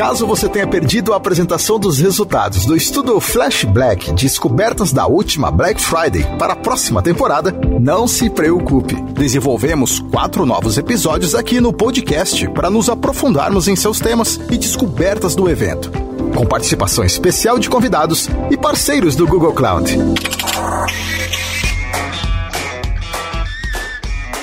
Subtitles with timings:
[0.00, 5.50] Caso você tenha perdido a apresentação dos resultados do estudo Flash Black Descobertas da última
[5.50, 8.94] Black Friday para a próxima temporada, não se preocupe.
[9.12, 15.34] Desenvolvemos quatro novos episódios aqui no podcast para nos aprofundarmos em seus temas e descobertas
[15.34, 15.92] do evento,
[16.34, 19.98] com participação especial de convidados e parceiros do Google Cloud.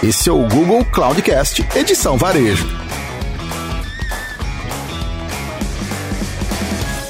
[0.03, 2.86] Esse é o Google Cloudcast, edição Varejo.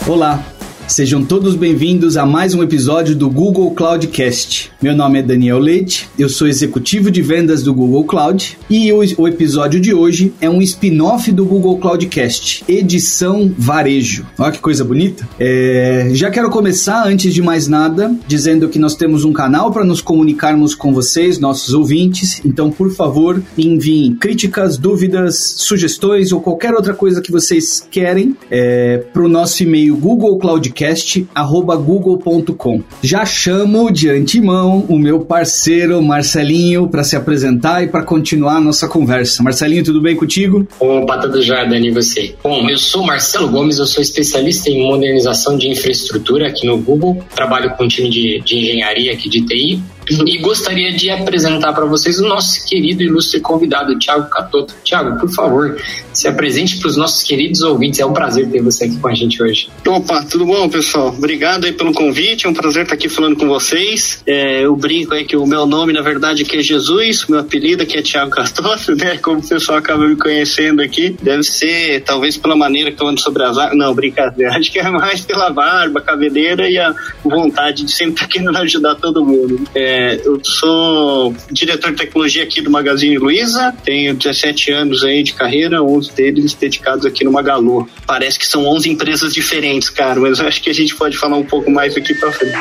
[0.09, 0.39] Olá,
[0.87, 4.71] Sejam todos bem-vindos a mais um episódio do Google Cloudcast.
[4.81, 8.99] Meu nome é Daniel Leite, eu sou executivo de vendas do Google Cloud e o,
[9.17, 14.25] o episódio de hoje é um spin-off do Google Cloudcast, edição varejo.
[14.39, 15.27] Olha que coisa bonita.
[15.37, 19.83] É, já quero começar, antes de mais nada, dizendo que nós temos um canal para
[19.83, 22.41] nos comunicarmos com vocês, nossos ouvintes.
[22.45, 28.99] Então, por favor, enviem críticas, dúvidas, sugestões ou qualquer outra coisa que vocês querem é,
[29.11, 32.83] para o nosso e-mail Google Cloudcast podcast@google.com.
[33.01, 38.61] Já chamo de antemão o meu parceiro Marcelinho para se apresentar e para continuar a
[38.61, 39.41] nossa conversa.
[39.41, 40.67] Marcelinho, tudo bem contigo?
[40.79, 42.35] Opa, tudo já, Dani, e você?
[42.43, 47.23] Bom, eu sou Marcelo Gomes, eu sou especialista em modernização de infraestrutura aqui no Google,
[47.35, 49.81] trabalho com um time de, de engenharia aqui de TI
[50.25, 54.73] e gostaria de apresentar para vocês o nosso querido e ilustre convidado, Tiago Catoto.
[54.83, 55.77] Tiago, por favor,
[56.13, 57.99] se apresente para os nossos queridos ouvintes.
[57.99, 59.69] É um prazer ter você aqui com a gente hoje.
[59.85, 61.09] Opa, tudo bom, pessoal?
[61.09, 62.45] Obrigado aí pelo convite.
[62.45, 64.21] É um prazer estar aqui falando com vocês.
[64.25, 67.83] É, eu brinco aí que o meu nome, na verdade, aqui é Jesus, meu apelido
[67.83, 69.17] aqui é Tiago Catoto, né?
[69.17, 71.15] Como o pessoal acaba me conhecendo aqui.
[71.21, 73.57] Deve ser, talvez, pela maneira que eu ando sobre as.
[73.75, 74.53] Não, brincadeira.
[74.57, 76.93] Acho que é mais pela barba, cabeleira e a
[77.23, 79.61] vontade de sempre estar querendo ajudar todo mundo.
[79.75, 85.23] É, é, eu sou diretor de tecnologia aqui do Magazine Luiza, tenho 17 anos aí
[85.23, 87.89] de carreira, 11 deles dedicados aqui no Magalu.
[88.05, 91.37] Parece que são 11 empresas diferentes, cara, mas eu acho que a gente pode falar
[91.37, 92.57] um pouco mais aqui para frente.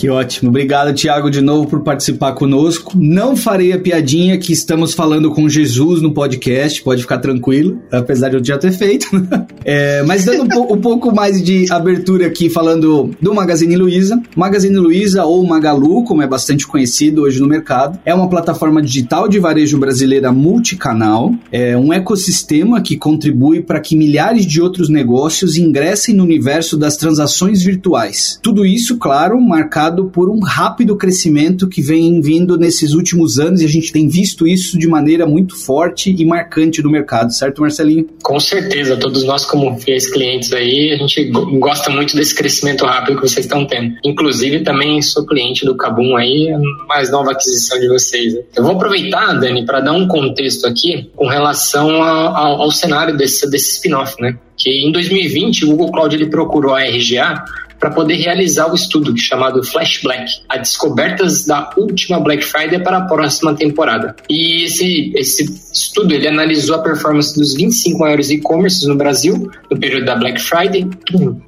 [0.00, 0.48] Que ótimo.
[0.48, 2.94] Obrigado, Tiago, de novo por participar conosco.
[2.96, 8.30] Não farei a piadinha que estamos falando com Jesus no podcast, pode ficar tranquilo, apesar
[8.30, 9.06] de eu já ter feito.
[9.62, 14.18] é, mas dando um, po um, pouco mais de abertura aqui, falando do Magazine Luiza.
[14.34, 19.28] Magazine Luiza, ou Magalu, como é bastante conhecido hoje no mercado, é uma plataforma digital
[19.28, 25.58] de varejo brasileira multicanal, é um ecossistema que contribui para que milhares de outros negócios
[25.58, 28.40] ingressem no universo das transações virtuais.
[28.42, 33.60] Tudo isso, claro, marcado marcado por um rápido crescimento que vem vindo nesses últimos anos
[33.60, 37.60] e a gente tem visto isso de maneira muito forte e marcante no mercado, certo,
[37.60, 38.06] Marcelinho?
[38.22, 41.24] Com certeza, todos nós como fiéis clientes aí, a gente
[41.58, 43.94] gosta muito desse crescimento rápido que vocês estão tendo.
[44.04, 46.48] Inclusive também sou cliente do Cabum aí,
[46.88, 48.34] mais nova aquisição de vocês.
[48.56, 53.50] Eu vou aproveitar, Dani, para dar um contexto aqui com relação ao, ao cenário desse,
[53.50, 54.38] desse spin-off, né?
[54.56, 57.42] Que em 2020 o Google Cloud ele procurou a RGA
[57.80, 62.98] para poder realizar o estudo chamado Flash Black, as descobertas da última Black Friday para
[62.98, 64.14] a próxima temporada.
[64.28, 69.80] E esse, esse estudo ele analisou a performance dos 25 maiores e-commerces no Brasil no
[69.80, 70.86] período da Black Friday.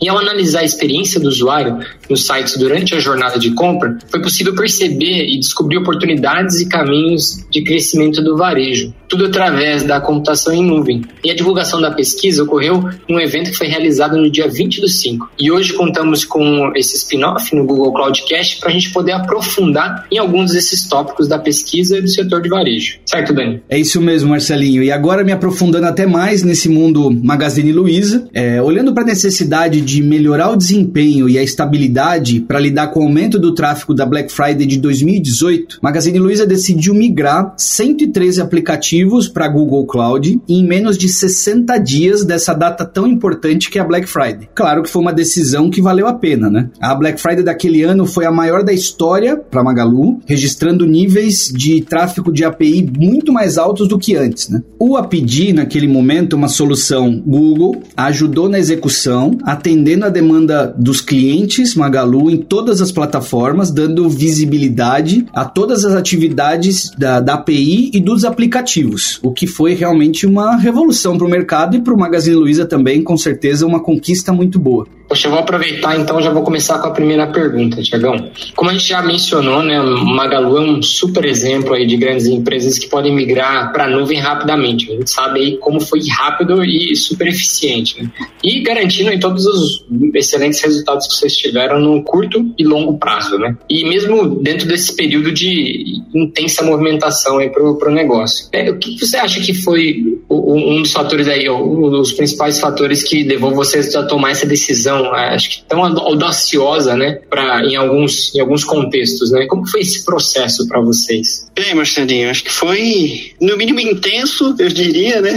[0.01, 4.23] E ao analisar a experiência do usuário nos sites durante a jornada de compra, foi
[4.23, 10.55] possível perceber e descobrir oportunidades e caminhos de crescimento do varejo, tudo através da computação
[10.55, 11.03] em nuvem.
[11.23, 14.81] E a divulgação da pesquisa ocorreu em um evento que foi realizado no dia 20
[14.81, 15.31] do 5.
[15.39, 20.19] E hoje contamos com esse spin-off no Google Cloudcast para a gente poder aprofundar em
[20.19, 22.99] alguns desses tópicos da pesquisa do setor de varejo.
[23.07, 23.63] Certo, Dani?
[23.69, 24.83] É isso mesmo, Marcelinho.
[24.83, 29.81] E agora me aprofundando até mais nesse mundo Magazine Luiza, é, olhando para a necessidade
[29.81, 34.07] de melhorar o desempenho e a estabilidade para lidar com o aumento do tráfego da
[34.07, 40.97] Black Friday de 2018, Magazine Luiza decidiu migrar 113 aplicativos para Google Cloud em menos
[40.99, 44.49] de 60 dias dessa data tão importante que é a Black Friday.
[44.55, 46.71] Claro que foi uma decisão que valeu a a pena, né?
[46.81, 51.83] A Black Friday daquele ano foi a maior da história para Magalu, registrando níveis de
[51.83, 54.63] tráfego de API muito mais altos do que antes, né?
[54.79, 61.75] O APD, naquele momento, uma solução Google, ajudou na execução, atendendo a demanda dos clientes
[61.75, 68.01] Magalu em todas as plataformas, dando visibilidade a todas as atividades da, da API e
[68.01, 72.37] dos aplicativos, o que foi realmente uma revolução para o mercado e para o Magazine
[72.37, 74.87] Luiza também, com certeza, uma conquista muito boa.
[75.13, 78.31] Poxa, eu vou aproveitar então, já vou começar com a primeira pergunta, Tiagão.
[78.57, 82.79] Como a gente já mencionou, né, Magalu é um super exemplo aí de grandes empresas
[82.79, 84.91] que podem migrar para a nuvem rapidamente.
[84.91, 88.03] A gente sabe aí como foi rápido e super eficiente.
[88.03, 88.11] Né?
[88.43, 93.37] E garantindo aí todos os excelentes resultados que vocês tiveram no curto e longo prazo.
[93.37, 93.55] Né?
[93.69, 98.49] E mesmo dentro desse período de intensa movimentação para o negócio.
[98.51, 100.23] É, o que você acha que foi
[100.55, 105.13] um dos fatores aí, um dos principais fatores que levou vocês a tomar essa decisão,
[105.15, 109.47] acho que tão audaciosa, né, para em alguns em alguns contextos, né?
[109.47, 111.51] Como foi esse processo para vocês?
[111.55, 115.35] Bem, Marcelinho, acho que foi no mínimo intenso, eu diria, né?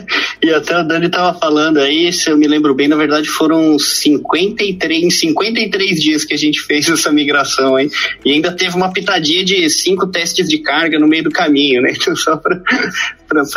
[0.42, 3.78] e até o Dani estava falando aí, se eu me lembro bem, na verdade foram
[3.78, 7.90] 53, 53 dias que a gente fez essa migração aí,
[8.24, 11.92] e ainda teve uma pitadinha de cinco testes de carga no meio do caminho, né?
[12.08, 12.62] Então, só para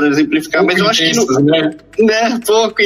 [0.07, 1.33] exemplificar, mas eu acho que.
[1.33, 1.75] No, né?
[1.99, 2.39] né?
[2.45, 2.81] Pouco.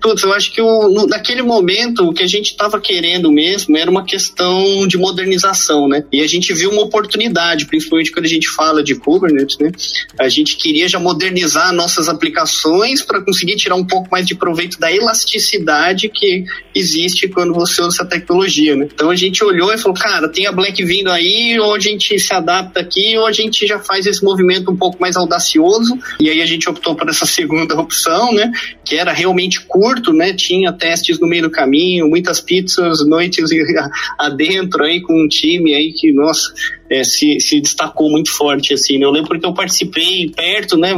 [0.00, 3.90] Putz, eu acho que o, naquele momento o que a gente estava querendo mesmo era
[3.90, 6.04] uma questão de modernização, né?
[6.12, 9.70] E a gente viu uma oportunidade, principalmente quando a gente fala de Kubernetes, né?
[10.18, 14.78] A gente queria já modernizar nossas aplicações para conseguir tirar um pouco mais de proveito
[14.78, 18.88] da elasticidade que existe quando você usa essa tecnologia, né?
[18.92, 22.18] Então a gente olhou e falou, cara, tem a Black vindo aí, ou a gente
[22.18, 25.98] se adapta aqui, ou a gente já faz esse movimento um pouco mais audacioso.
[26.20, 28.52] E aí a gente optou por essa segunda opção, né?
[28.84, 30.34] Que era realmente curto curto, né?
[30.34, 33.50] Tinha testes no meio do caminho, muitas pizzas, noites
[34.18, 36.52] adentro aí com um time aí que, nossa,
[36.90, 39.04] é, se, se destacou muito forte, assim, né?
[39.04, 40.94] Eu lembro porque eu participei perto, né,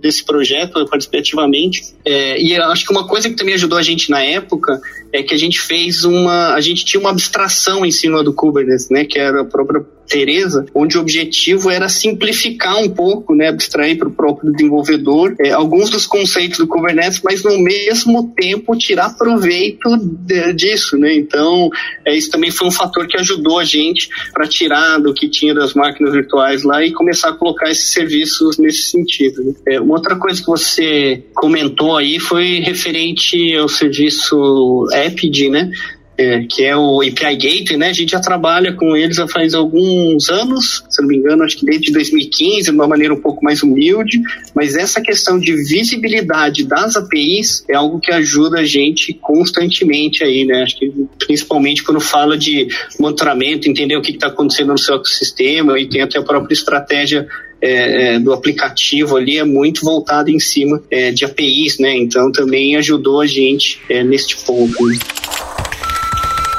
[0.00, 3.82] desse projeto, eu participei ativamente, é, e acho que uma coisa que também ajudou a
[3.82, 4.80] gente na época
[5.12, 8.88] é que a gente fez uma, a gente tinha uma abstração em cima do Kubernetes,
[8.90, 13.96] né, que era a própria Teresa, onde o objetivo era simplificar um pouco, né, abstrair
[13.96, 19.16] para o próprio desenvolvedor é, alguns dos conceitos do Kubernetes, mas no mesmo tempo tirar
[19.16, 21.14] proveito de, disso, né?
[21.14, 21.70] Então,
[22.04, 25.54] é, isso também foi um fator que ajudou a gente para tirar do que tinha
[25.54, 29.44] das máquinas virtuais lá e começar a colocar esses serviços nesse sentido.
[29.44, 29.54] Né?
[29.68, 35.70] É, uma outra coisa que você comentou aí foi referente ao serviço EPID, né?
[36.16, 37.88] É, que é o API Gateway, né?
[37.88, 41.58] A gente já trabalha com eles há faz alguns anos, se não me engano, acho
[41.58, 44.20] que desde 2015, de uma maneira um pouco mais humilde,
[44.54, 50.44] mas essa questão de visibilidade das APIs é algo que ajuda a gente constantemente aí,
[50.44, 50.62] né?
[50.62, 52.68] Acho que principalmente quando fala de
[52.98, 57.26] monitoramento, entender o que está acontecendo no seu ecossistema e tem até a própria estratégia
[57.62, 61.96] é, é, do aplicativo ali é muito voltado em cima é, de APIs, né?
[61.96, 64.84] Então também ajudou a gente é, neste ponto.
[64.84, 64.98] Né?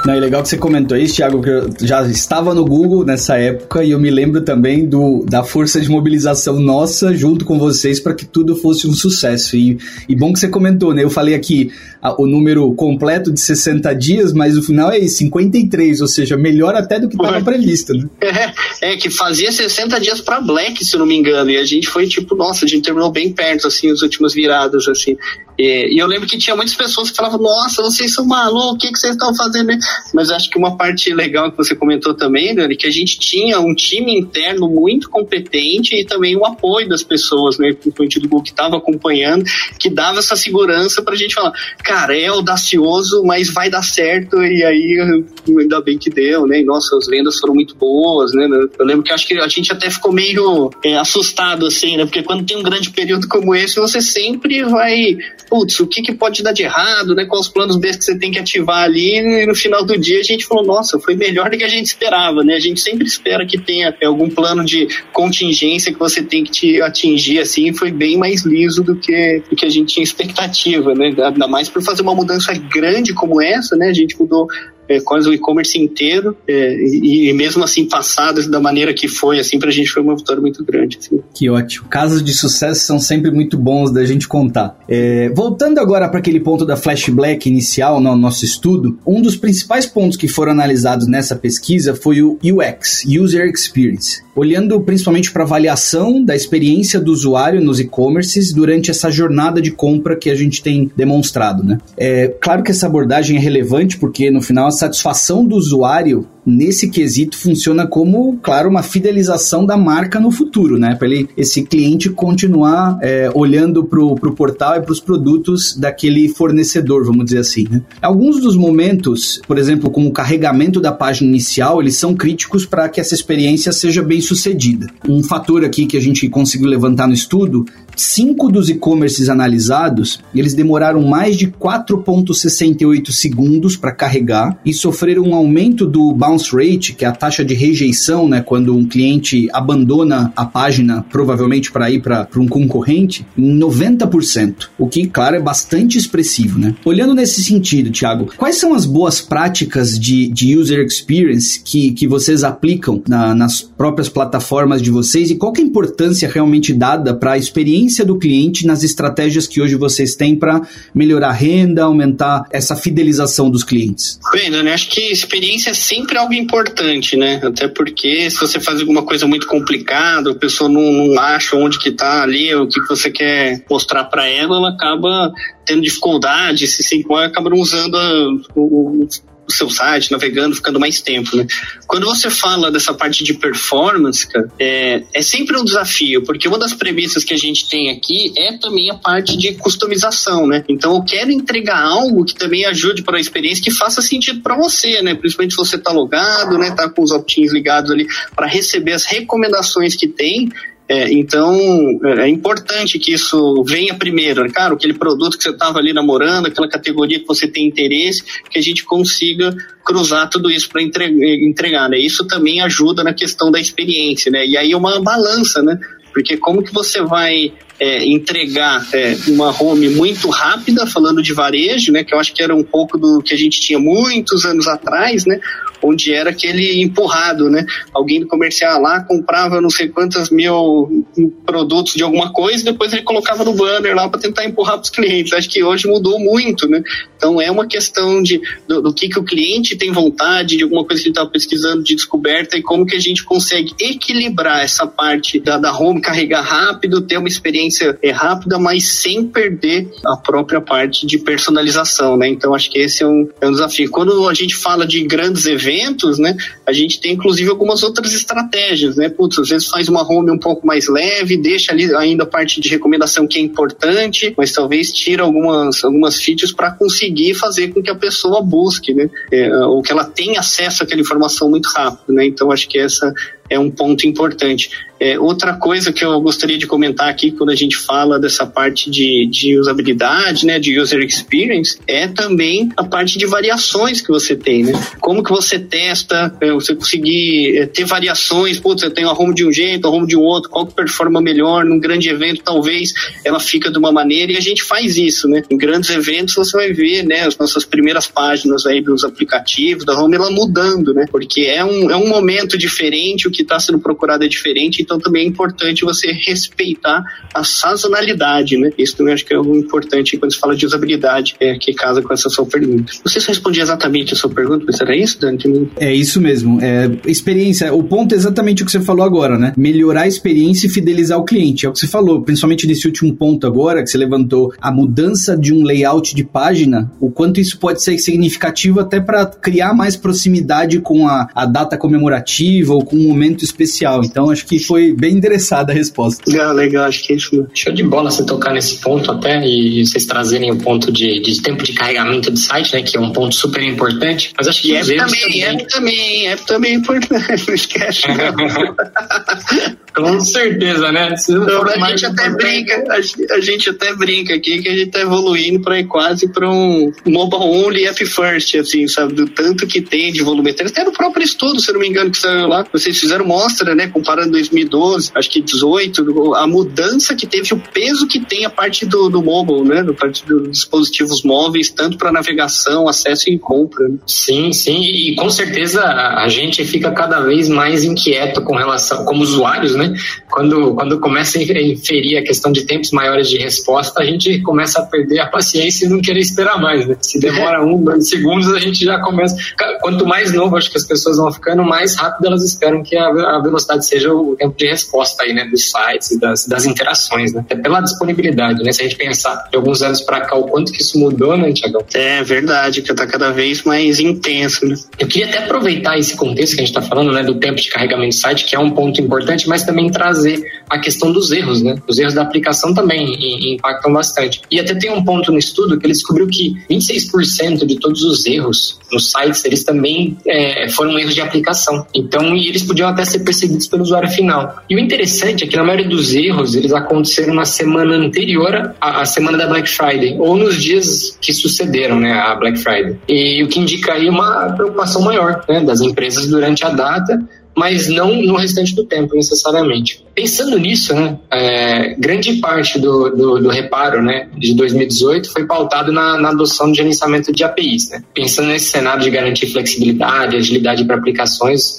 [0.06, 3.38] Não, é legal que você comentou isso, Thiago, que eu já estava no Google nessa
[3.38, 8.02] época e eu me lembro também do, da força de mobilização nossa junto com vocês
[8.02, 9.56] para que tudo fosse um sucesso.
[9.56, 9.78] E,
[10.10, 11.06] e bom que você comentou, né?
[11.06, 11.72] Eu falei aqui
[12.02, 16.76] a, o número completo de 60 dias, mas o final é 53, ou seja, melhor
[16.76, 18.10] até do que estava previsto, né?
[18.22, 21.64] É, é, que fazia 60 dias para Black, se eu não me engano, e a
[21.64, 25.16] gente foi tipo, nossa, a gente terminou bem perto, assim, as últimas viradas, assim.
[25.58, 28.78] E, e eu lembro que tinha muitas pessoas que falavam, nossa, vocês são malucos, o
[28.78, 29.72] que, que vocês estão fazendo?
[30.14, 33.60] Mas acho que uma parte legal que você comentou também, Dani, que a gente tinha
[33.60, 38.44] um time interno muito competente e também o apoio das pessoas, né, principalmente do Google
[38.44, 39.46] que estava acompanhando,
[39.80, 41.54] que dava essa segurança para a gente falar,
[41.84, 46.62] cara, é audacioso, mas vai dar certo, e aí ainda bem que deu, né?
[46.62, 48.48] E nossa, as vendas foram muito boas, né?
[48.78, 52.06] Eu lembro que acho que a gente até ficou meio é, assustado, assim, né?
[52.06, 55.18] Porque quando tem um grande período como esse, você sempre vai,
[55.50, 57.26] putz, o que, que pode dar de errado, né?
[57.26, 60.20] Quais os planos B que você tem que ativar ali, e no final do dia
[60.20, 62.56] a gente falou, nossa, foi melhor do que a gente esperava, né?
[62.56, 66.82] A gente sempre espera que tenha algum plano de contingência que você tem que te
[66.82, 71.08] atingir, assim, foi bem mais liso do que, do que a gente tinha expectativa, né?
[71.08, 73.88] Ainda mais por fazer uma mudança grande como essa, né?
[73.88, 74.48] A gente mudou
[74.88, 79.40] é, quase o e-commerce inteiro é, e, e, mesmo assim passado da maneira que foi
[79.40, 81.22] assim para a gente foi uma vitória muito grande assim.
[81.34, 81.88] que ótimo.
[81.88, 84.78] Casos de sucesso são sempre muito bons da gente contar.
[84.88, 89.36] É, voltando agora para aquele ponto da Flash Black inicial no nosso estudo um dos
[89.36, 95.44] principais pontos que foram analisados nessa pesquisa foi o UX User Experience olhando principalmente para
[95.44, 100.62] avaliação da experiência do usuário nos e-commerces durante essa jornada de compra que a gente
[100.62, 101.78] tem demonstrado né?
[101.98, 107.38] É claro que essa abordagem é relevante porque no final satisfação do usuário nesse quesito
[107.38, 110.96] funciona como, claro, uma fidelização da marca no futuro, né?
[110.96, 111.08] Para
[111.38, 117.26] esse cliente continuar é, olhando para o portal e para os produtos daquele fornecedor, vamos
[117.26, 117.68] dizer assim.
[117.70, 117.82] Né?
[118.02, 122.90] Alguns dos momentos, por exemplo, como o carregamento da página inicial, eles são críticos para
[122.90, 124.88] que essa experiência seja bem sucedida.
[125.08, 130.54] Um fator aqui que a gente conseguiu levantar no estudo cinco dos e-commerces analisados, eles
[130.54, 136.94] demoraram mais de 4.68 segundos para carregar e sofreram um aumento do bounce bounce rate,
[136.94, 141.92] que é a taxa de rejeição, né, quando um cliente abandona a página, provavelmente para
[141.92, 146.60] ir para um concorrente, em 90%, o que, claro, é bastante expressivo.
[146.60, 146.76] Né?
[146.84, 152.08] Olhando nesse sentido, Thiago, quais são as boas práticas de, de user experience que, que
[152.08, 157.14] vocês aplicam na, nas próprias plataformas de vocês e qual é a importância realmente dada
[157.14, 160.62] para a experiência do cliente nas estratégias que hoje vocês têm para
[160.94, 164.20] melhorar a renda, aumentar essa fidelização dos clientes?
[164.32, 167.40] Bem, Dani, acho que experiência é sempre algo importante, né?
[167.44, 171.80] Até porque se você faz alguma coisa muito complicada, a pessoa não, não acha onde
[171.80, 175.32] que tá ali, o que, que você quer mostrar para ela, ela acaba
[175.66, 179.08] tendo dificuldade, se se acaba não usando a, o,
[179.48, 181.46] o seu site, navegando, ficando mais tempo, né?
[181.88, 186.58] Quando você fala dessa parte de performance, cara, é, é sempre um desafio, porque uma
[186.58, 190.64] das premissas que a gente tem aqui é também a parte de customização, né?
[190.68, 194.56] Então eu quero entregar algo que também ajude para a experiência, que faça sentido para
[194.56, 195.14] você, né?
[195.14, 196.72] Principalmente se você tá logado, né?
[196.72, 200.50] Tá com os opt-ins ligados ali para receber as recomendações que tem,
[200.88, 201.58] é, então,
[202.04, 204.44] é, é importante que isso venha primeiro.
[204.44, 204.50] Né?
[204.50, 208.60] Cara, aquele produto que você estava ali namorando, aquela categoria que você tem interesse, que
[208.60, 211.98] a gente consiga cruzar tudo isso para entregar, né?
[211.98, 214.46] Isso também ajuda na questão da experiência, né?
[214.46, 215.78] E aí é uma balança, né?
[216.14, 221.92] Porque como que você vai é, entregar é, uma home muito rápida, falando de varejo,
[221.92, 222.04] né?
[222.04, 225.26] Que eu acho que era um pouco do que a gente tinha muitos anos atrás,
[225.26, 225.40] né?
[225.84, 227.66] Onde era aquele empurrado, né?
[227.94, 231.06] Alguém do comercial lá comprava não sei quantas mil
[231.46, 234.84] produtos de alguma coisa e depois ele colocava no banner lá para tentar empurrar para
[234.84, 235.34] os clientes.
[235.34, 236.82] Acho que hoje mudou muito, né?
[237.18, 240.86] Então é uma questão de do, do que, que o cliente tem vontade, de alguma
[240.86, 244.88] coisa que ele está pesquisando de descoberta e como que a gente consegue equilibrar essa
[244.88, 250.18] parte da, da home, carregar rápido, ter uma experiência é, rápida, mas sem perder a
[250.18, 252.30] própria parte de personalização, né?
[252.30, 253.90] Então acho que esse é um, é um desafio.
[253.90, 258.14] Quando a gente fala de grandes eventos eventos, né, a gente tem inclusive algumas outras
[258.14, 259.10] estratégias, né?
[259.10, 262.62] Putz, às vezes faz uma home um pouco mais leve, deixa ali ainda a parte
[262.62, 267.82] de recomendação que é importante, mas talvez tira algumas, algumas features para conseguir fazer com
[267.82, 269.10] que a pessoa busque, né?
[269.32, 272.26] É, ou que ela tenha acesso àquela informação muito rápido, né?
[272.26, 273.12] Então acho que essa
[273.54, 274.70] é um ponto importante.
[275.00, 278.90] É, outra coisa que eu gostaria de comentar aqui quando a gente fala dessa parte
[278.90, 284.34] de, de usabilidade, né, de user experience, é também a parte de variações que você
[284.34, 284.72] tem, né?
[285.02, 289.36] Como que você testa, é, você conseguir é, ter variações, putz, eu tenho a home
[289.36, 292.42] de um jeito, a home de um outro, qual que performa melhor, num grande evento
[292.42, 292.94] talvez
[293.26, 295.44] ela fica de uma maneira e a gente faz isso, né?
[295.50, 300.00] Em grandes eventos você vai ver, né, as nossas primeiras páginas aí dos aplicativos, da
[300.00, 301.06] home, ela mudando, né?
[301.12, 305.00] Porque é um, é um momento diferente, o que está sendo procurado é diferente, então
[305.00, 308.72] também é importante você respeitar a sazonalidade, né?
[308.78, 312.02] Isso também acho que é algo importante quando se fala de usabilidade, é, que casa
[312.02, 312.94] com essa sua pergunta.
[313.04, 313.22] Não sei
[313.62, 315.70] exatamente a sua pergunta, mas era isso, Dani?
[315.78, 316.60] É isso mesmo.
[316.62, 319.54] É, experiência, o ponto é exatamente o que você falou agora, né?
[319.58, 321.66] Melhorar a experiência e fidelizar o cliente.
[321.66, 325.38] É o que você falou, principalmente nesse último ponto agora, que você levantou, a mudança
[325.38, 329.96] de um layout de página, o quanto isso pode ser significativo até para criar mais
[329.96, 334.04] proximidade com a, a data comemorativa ou com um momento momento especial.
[334.04, 336.30] Então acho que foi bem endereçada a resposta.
[336.30, 337.48] Legal, legal, acho que é isso.
[337.54, 341.42] Show de bola você tocar nesse ponto até e vocês trazerem o ponto de, de
[341.42, 342.84] tempo de carregamento do site, né?
[342.84, 344.34] Que é um ponto super importante.
[344.38, 348.04] Mas acho que e app também, também, app também, app também é importante, não esquece.
[349.96, 351.14] Com certeza, né?
[351.30, 355.02] Então, a gente até brinca, a, a, gente até brinca aqui que a gente tá
[355.02, 359.14] evoluindo para ir quase para um mobile only app first, assim, sabe?
[359.14, 360.68] Do tanto que tem de volumetria.
[360.68, 363.76] Até no próprio estudo, se eu não me engano, que saiu lá, vocês fizeram mostra,
[363.76, 368.50] né, comparando 2012, acho que 18, a mudança que teve, o peso que tem a
[368.50, 373.38] parte do, do mobile, né, do parte dos dispositivos móveis, tanto para navegação, acesso e
[373.38, 373.88] compra.
[373.88, 373.98] Né?
[374.06, 379.24] Sim, sim, e com certeza a gente fica cada vez mais inquieto com relação, como
[379.24, 379.83] usuários, né,
[380.30, 384.80] quando, quando começa a inferir a questão de tempos maiores de resposta, a gente começa
[384.80, 386.96] a perder a paciência e não querer esperar mais, né?
[387.02, 389.36] Se demora um, dois segundos, a gente já começa.
[389.82, 393.40] Quanto mais novo acho que as pessoas vão ficando, mais rápido elas esperam que a
[393.40, 397.46] velocidade seja o tempo de resposta aí, né, dos sites e das, das interações, né?
[397.50, 398.72] É pela disponibilidade, né?
[398.72, 401.52] Se a gente pensar de alguns anos para cá, o quanto que isso mudou, né,
[401.52, 401.82] Tiagão?
[401.94, 404.76] É verdade, que está cada vez mais intenso, né?
[405.00, 407.70] Eu queria até aproveitar esse contexto que a gente está falando, né, do tempo de
[407.70, 411.32] carregamento do site, que é um ponto importante, mas também também trazer a questão dos
[411.32, 411.76] erros, né?
[411.88, 414.42] Os erros da aplicação também impactam bastante.
[414.52, 418.26] E até tem um ponto no estudo que ele descobriu que 26% de todos os
[418.26, 421.86] erros nos sites, eles também é, foram erros de aplicação.
[421.94, 424.64] Então, e eles podiam até ser percebidos pelo usuário final.
[424.70, 429.02] E o interessante é que na maioria dos erros, eles aconteceram na semana anterior à,
[429.02, 432.98] à semana da Black Friday, ou nos dias que sucederam, né, a Black Friday.
[433.10, 437.20] E o que indica aí uma preocupação maior, né, das empresas durante a data,
[437.56, 440.04] mas não no restante do tempo necessariamente.
[440.16, 445.92] Pensando nisso, né, é, grande parte do, do, do, reparo né, de 2018 foi pautado
[445.92, 447.90] na, na, adoção de gerenciamento de APIs.
[447.90, 448.04] Né?
[448.14, 451.78] Pensando nesse cenário de garantir flexibilidade, agilidade para aplicações,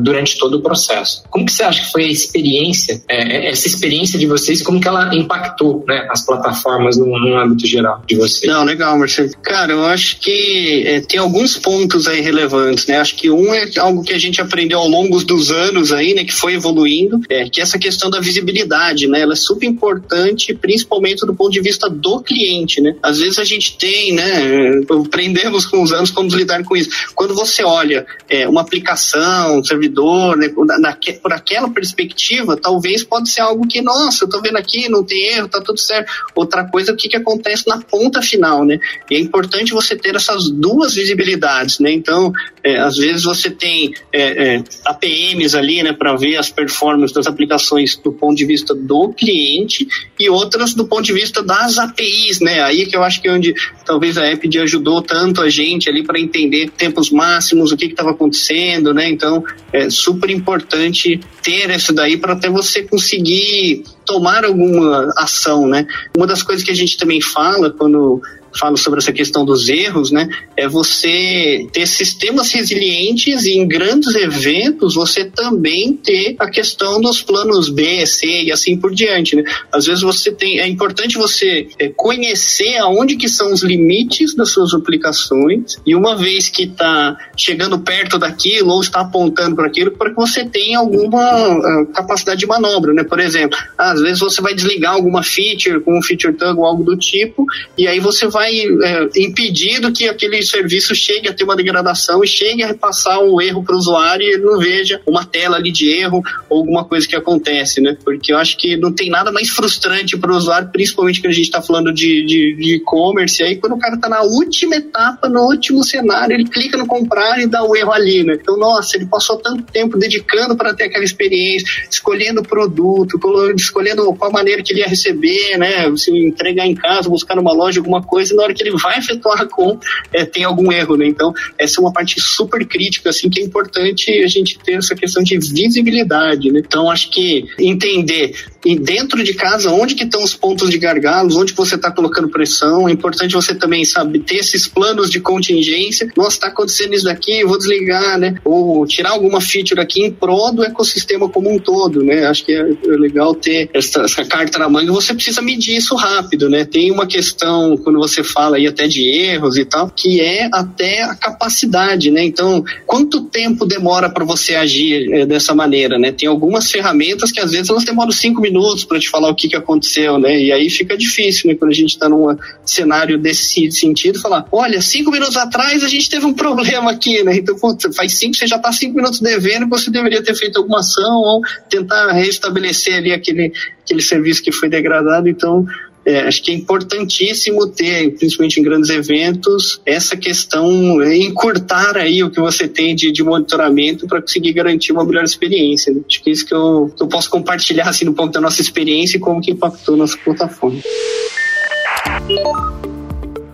[0.00, 1.22] durante todo o processo.
[1.30, 4.88] Como que você acha que foi a experiência, é, essa experiência de vocês, como que
[4.88, 8.50] ela impactou né, as plataformas no, no âmbito geral de vocês?
[8.50, 9.30] Não, legal, Marcelo.
[9.42, 12.98] Cara, eu acho que é, tem alguns pontos aí relevantes, né?
[12.98, 16.24] Acho que um é algo que a gente aprendeu ao longo dos anos aí, né,
[16.24, 21.24] que foi evoluindo, é que essa questão da visibilidade, né, ela é super importante, principalmente
[21.26, 22.96] do ponto de vista do cliente, né?
[23.02, 26.90] Às vezes a gente tem, né, aprendemos com os anos como lidar com isso.
[27.14, 29.27] Quando você olha é, uma aplicação
[29.64, 34.56] servidor, né, na, por aquela perspectiva, talvez pode ser algo que, nossa, eu tô vendo
[34.56, 36.10] aqui, não tem erro, tá tudo certo.
[36.34, 38.78] Outra coisa, o que, que acontece na ponta final, né?
[39.10, 41.92] E é importante você ter essas duas visibilidades, né?
[41.92, 42.32] Então,
[42.62, 47.26] é, às vezes você tem é, é, APMs ali, né, para ver as performances das
[47.26, 49.86] aplicações do ponto de vista do cliente
[50.18, 52.62] e outras do ponto de vista das APIs, né?
[52.62, 53.54] Aí que eu acho que é onde
[53.84, 58.10] talvez a App ajudou tanto a gente ali para entender tempos máximos, o que estava
[58.10, 59.08] acontecendo, né?
[59.18, 65.86] Então, é super importante ter isso daí para até você conseguir tomar alguma ação, né?
[66.16, 68.22] Uma das coisas que a gente também fala quando
[68.58, 70.28] falo sobre essa questão dos erros, né?
[70.56, 77.22] É você ter sistemas resilientes e em grandes eventos você também ter a questão dos
[77.22, 79.44] planos B, C e assim por diante, né?
[79.72, 84.50] Às vezes você tem, é importante você é, conhecer aonde que são os limites das
[84.50, 89.92] suas aplicações e uma vez que está chegando perto daquilo ou está apontando para aquilo,
[89.92, 93.04] para que você tenha alguma uh, capacidade de manobra, né?
[93.04, 93.58] Por exemplo,
[93.98, 97.44] às vezes você vai desligar alguma feature com um feature tag ou algo do tipo
[97.76, 102.26] e aí você vai é, impedir que aquele serviço chegue a ter uma degradação e
[102.26, 105.70] chegue a repassar um erro para o usuário e ele não veja uma tela ali
[105.70, 107.96] de erro ou alguma coisa que acontece, né?
[108.04, 111.34] Porque eu acho que não tem nada mais frustrante para o usuário, principalmente quando a
[111.34, 115.82] gente está falando de e-commerce, aí quando o cara está na última etapa, no último
[115.82, 118.38] cenário, ele clica no comprar e dá o erro ali, né?
[118.40, 123.18] Então, nossa, ele passou tanto tempo dedicando para ter aquela experiência, escolhendo o produto,
[123.56, 125.94] escolhendo qual maneira que ele ia receber, né?
[125.96, 129.40] Se entregar em casa, buscar numa loja alguma coisa, na hora que ele vai efetuar
[129.40, 131.06] a compra, é, tem algum erro, né?
[131.06, 134.94] Então, essa é uma parte super crítica, assim, que é importante a gente ter essa
[134.94, 136.60] questão de visibilidade, né?
[136.64, 141.36] Então, acho que entender e dentro de casa, onde que estão os pontos de gargalos,
[141.36, 146.10] onde você está colocando pressão, é importante você também, sabe, ter esses planos de contingência,
[146.16, 148.36] nossa, está acontecendo isso daqui, vou desligar, né?
[148.44, 152.26] Ou tirar alguma feature aqui em prol do ecossistema como um todo, né?
[152.26, 155.94] Acho que é, é legal ter essa, essa carta na manga, você precisa medir isso
[155.94, 156.64] rápido, né?
[156.64, 161.02] Tem uma questão, quando você fala aí até de erros e tal, que é até
[161.02, 162.24] a capacidade, né?
[162.24, 166.10] Então, quanto tempo demora para você agir é, dessa maneira, né?
[166.10, 168.47] Tem algumas ferramentas que às vezes elas demoram cinco minutos
[168.86, 170.38] para te falar o que, que aconteceu, né?
[170.40, 171.56] E aí fica difícil, né?
[171.56, 176.08] Quando a gente está num cenário desse sentido, falar, olha, cinco minutos atrás a gente
[176.08, 177.36] teve um problema aqui, né?
[177.36, 180.80] Então, putz, faz cinco, você já está cinco minutos devendo, você deveria ter feito alguma
[180.80, 183.52] ação ou tentar restabelecer ali aquele,
[183.84, 185.28] aquele serviço que foi degradado.
[185.28, 185.66] Então,
[186.08, 192.24] é, acho que é importantíssimo ter, principalmente em grandes eventos, essa questão, é, encurtar aí
[192.24, 195.92] o que você tem de, de monitoramento para conseguir garantir uma melhor experiência.
[195.92, 196.00] Né?
[196.08, 198.62] Acho que é isso que eu, que eu posso compartilhar assim, no ponto da nossa
[198.62, 200.80] experiência e como que impactou nossa plataforma.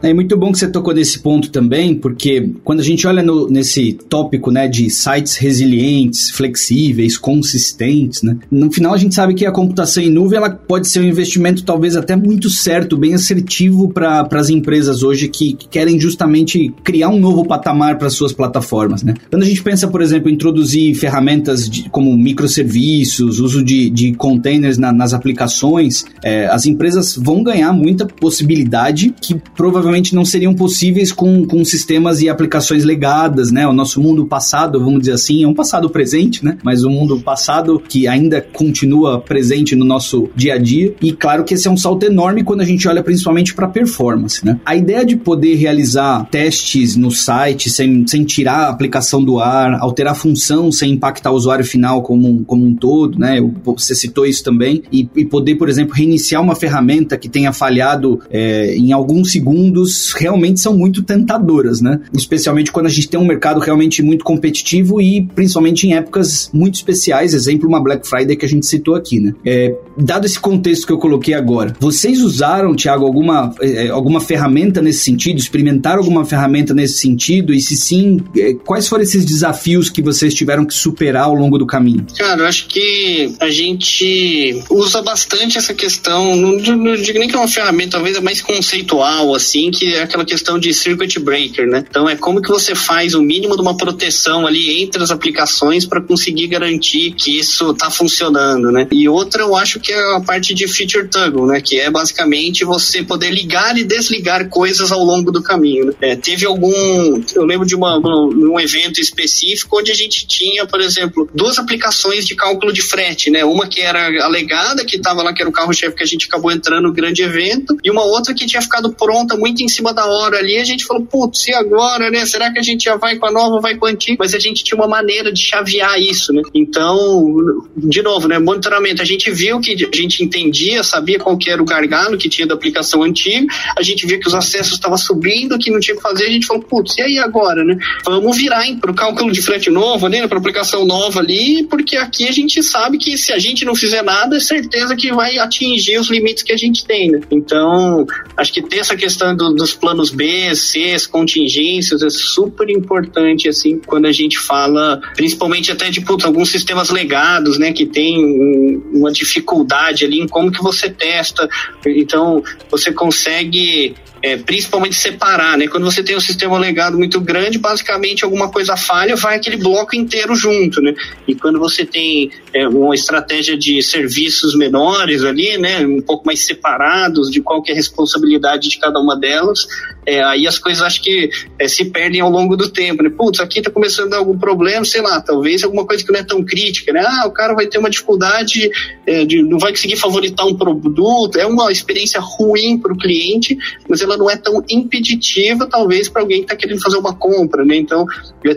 [0.05, 3.49] É muito bom que você tocou nesse ponto também, porque quando a gente olha no,
[3.49, 9.47] nesse tópico né, de sites resilientes, flexíveis, consistentes, né, no final a gente sabe que
[9.47, 13.89] a computação em nuvem ela pode ser um investimento talvez até muito certo, bem assertivo
[13.89, 19.03] para as empresas hoje que, que, querem justamente criar um novo patamar para suas plataformas.
[19.03, 19.15] Né?
[19.31, 24.13] Quando a gente pensa, por exemplo, em introduzir ferramentas de, como microserviços, uso de, de
[24.13, 30.25] containers na, nas aplicações, é, as empresas vão ganhar muita possibilidade que provavelmente provavelmente não
[30.25, 33.67] seriam possíveis com, com sistemas e aplicações legadas, né?
[33.67, 36.57] O nosso mundo passado, vamos dizer assim, é um passado presente, né?
[36.63, 40.95] Mas o mundo passado que ainda continua presente no nosso dia a dia.
[41.01, 44.45] E claro que esse é um salto enorme quando a gente olha principalmente para performance,
[44.45, 44.59] né?
[44.65, 49.79] A ideia de poder realizar testes no site sem, sem tirar a aplicação do ar,
[49.81, 53.39] alterar a função sem impactar o usuário final como, como um todo, né?
[53.65, 54.83] Você citou isso também.
[54.91, 59.84] E, e poder, por exemplo, reiniciar uma ferramenta que tenha falhado é, em alguns segundos
[60.17, 62.01] realmente são muito tentadoras, né?
[62.13, 66.75] Especialmente quando a gente tem um mercado realmente muito competitivo e principalmente em épocas muito
[66.75, 69.35] especiais, exemplo uma Black Friday que a gente citou aqui, né?
[69.45, 74.81] É, dado esse contexto que eu coloquei agora, vocês usaram, Thiago, alguma, é, alguma ferramenta
[74.81, 75.39] nesse sentido?
[75.39, 77.53] Experimentaram alguma ferramenta nesse sentido?
[77.53, 81.59] E se sim, é, quais foram esses desafios que vocês tiveram que superar ao longo
[81.59, 82.07] do caminho?
[82.17, 87.37] Cara, eu acho que a gente usa bastante essa questão, não, não digo nem que
[87.37, 91.67] é uma ferramenta, talvez é mais conceitual, assim, que é aquela questão de circuit breaker,
[91.67, 91.85] né?
[91.89, 95.85] Então é como que você faz o mínimo de uma proteção ali entre as aplicações
[95.87, 98.87] para conseguir garantir que isso está funcionando, né?
[98.91, 101.61] E outra eu acho que é a parte de feature toggle, né?
[101.61, 105.87] Que é basicamente você poder ligar e desligar coisas ao longo do caminho.
[105.87, 105.93] Né?
[106.01, 110.81] É, teve algum, eu lembro de uma, um evento específico onde a gente tinha, por
[110.81, 113.45] exemplo, duas aplicações de cálculo de frete, né?
[113.45, 116.51] Uma que era alegada, que estava lá, que era o carro-chefe que a gente acabou
[116.51, 120.07] entrando no grande evento, e uma outra que tinha ficado pronta muito em cima da
[120.07, 120.57] hora ali.
[120.59, 122.25] A gente falou, putz, e agora, né?
[122.27, 124.17] Será que a gente já vai com a nova, vai com a antiga?
[124.19, 126.43] Mas a gente tinha uma maneira de chavear isso, né?
[126.55, 127.37] Então,
[127.77, 128.39] de novo, né?
[128.39, 129.03] Monitoramento.
[129.03, 132.47] A gente viu que a gente entendia, sabia qual que era o gargalo que tinha
[132.47, 135.99] da aplicação antiga, a gente via que os acessos estavam subindo, que não tinha o
[135.99, 137.77] que fazer, a gente falou, putz, e aí agora, né?
[138.05, 140.27] Vamos virar para o cálculo de frete novo, né?
[140.27, 144.03] Para aplicação nova ali, porque aqui a gente sabe que se a gente não fizer
[144.03, 147.21] nada, é certeza que vai atingir os limites que a gente tem, né?
[147.31, 152.71] Então, acho que ter essa questão do, dos planos B, C, as contingências é super
[152.71, 157.87] importante, assim, quando a gente fala, principalmente até de putz, alguns sistemas legados, né, que
[157.87, 161.49] tem uma dificuldade ali em como que você testa.
[161.87, 165.69] Então, você consegue é, principalmente separar, né?
[165.69, 169.95] Quando você tem um sistema legado muito grande, basicamente alguma coisa falha, vai aquele bloco
[169.95, 170.95] inteiro junto, né?
[171.29, 175.87] E quando você tem é, uma estratégia de serviços menores ali, né?
[175.87, 179.67] Um pouco mais separados de qual é a responsabilidade de cada uma delas,
[180.07, 183.11] é, aí as coisas acho que é, se perdem ao longo do tempo, né?
[183.11, 186.21] Putz, aqui tá começando a dar algum problema, sei lá, talvez alguma coisa que não
[186.21, 187.05] é tão crítica, né?
[187.07, 188.71] Ah, o cara vai ter uma dificuldade,
[189.07, 193.57] é, de, não vai conseguir favoritar um produto, é uma experiência ruim para o cliente,
[193.89, 197.65] mas ela não é tão impeditiva, talvez, para alguém que está querendo fazer uma compra,
[197.65, 197.77] né?
[197.77, 198.07] Então,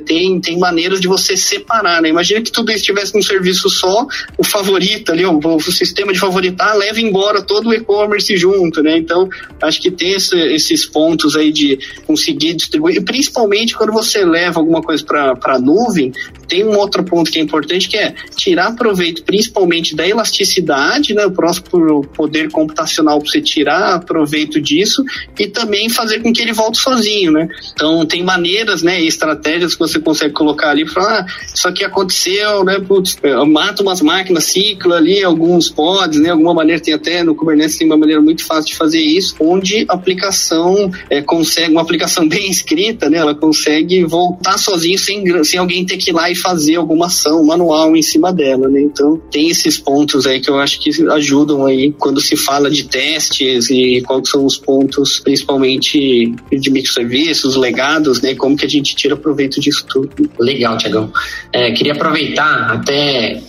[0.05, 2.09] tem, tem maneiras de você separar, né?
[2.09, 4.05] Imagina que tudo estivesse num serviço só,
[4.37, 8.97] o favorito ali, o, o sistema de favoritar leva embora todo o e-commerce junto, né?
[8.97, 9.29] Então,
[9.61, 14.59] acho que tem esse, esses pontos aí de conseguir distribuir, e principalmente quando você leva
[14.59, 16.11] alguma coisa para a nuvem,
[16.47, 21.25] tem um outro ponto que é importante que é tirar proveito principalmente da elasticidade, né,
[21.25, 25.03] o próximo poder computacional para você tirar proveito disso
[25.37, 27.47] e também fazer com que ele volte sozinho, né?
[27.73, 32.63] Então tem maneiras, né, estratégias que você consegue colocar ali para ah, isso aqui aconteceu,
[32.63, 37.35] né, putz, mata umas máquinas, ciclo ali alguns pods, né, alguma maneira tem até no
[37.35, 41.81] Kubernetes tem uma maneira muito fácil de fazer isso, onde a aplicação é, consegue uma
[41.81, 46.31] aplicação bem escrita, né, ela consegue voltar sozinho sem, sem alguém ter que ir lá
[46.31, 48.81] e fazer alguma ação manual em cima dela, né?
[48.81, 52.85] Então tem esses pontos aí que eu acho que ajudam aí quando se fala de
[52.85, 58.33] testes e quais são os pontos, principalmente de microserviços, legados, né?
[58.33, 60.09] Como que a gente tira proveito disso tudo.
[60.39, 61.11] Legal, Tiagão.
[61.51, 63.41] É, queria aproveitar até